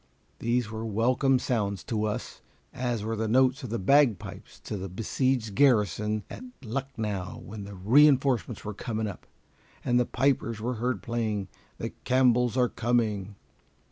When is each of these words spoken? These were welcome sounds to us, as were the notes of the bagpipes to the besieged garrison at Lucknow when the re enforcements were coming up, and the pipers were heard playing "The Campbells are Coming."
These 0.39 0.71
were 0.71 0.83
welcome 0.83 1.37
sounds 1.37 1.83
to 1.83 2.05
us, 2.05 2.41
as 2.73 3.03
were 3.03 3.15
the 3.15 3.27
notes 3.27 3.61
of 3.61 3.69
the 3.69 3.77
bagpipes 3.77 4.59
to 4.61 4.75
the 4.75 4.89
besieged 4.89 5.53
garrison 5.53 6.23
at 6.27 6.41
Lucknow 6.63 7.37
when 7.45 7.65
the 7.65 7.75
re 7.75 8.07
enforcements 8.07 8.65
were 8.65 8.73
coming 8.73 9.05
up, 9.05 9.27
and 9.85 9.99
the 9.99 10.05
pipers 10.07 10.59
were 10.59 10.73
heard 10.81 11.03
playing 11.03 11.49
"The 11.77 11.91
Campbells 12.03 12.57
are 12.57 12.67
Coming." 12.69 13.35